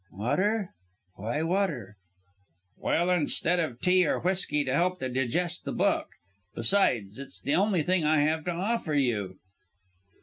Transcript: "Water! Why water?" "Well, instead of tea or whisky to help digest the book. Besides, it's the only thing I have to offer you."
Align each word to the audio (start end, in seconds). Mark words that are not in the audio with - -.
"Water! 0.13 0.73
Why 1.17 1.43
water?" 1.43 1.95
"Well, 2.75 3.11
instead 3.11 3.59
of 3.59 3.79
tea 3.81 4.07
or 4.07 4.19
whisky 4.19 4.63
to 4.63 4.73
help 4.73 4.99
digest 4.99 5.63
the 5.63 5.71
book. 5.71 6.07
Besides, 6.55 7.19
it's 7.19 7.39
the 7.39 7.53
only 7.53 7.83
thing 7.83 8.03
I 8.03 8.21
have 8.21 8.43
to 8.45 8.51
offer 8.51 8.95
you." 8.95 9.37